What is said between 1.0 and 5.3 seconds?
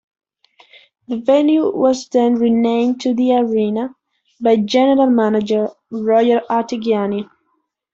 The venue was then renamed to The Arena by general